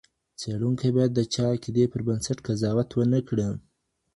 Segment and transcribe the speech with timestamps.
[0.39, 3.47] څېړونکی باید د چا د عقیدې پر بنسټ قضاوت ونکړي.